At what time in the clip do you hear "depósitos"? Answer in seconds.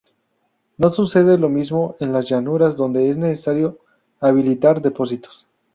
4.81-5.47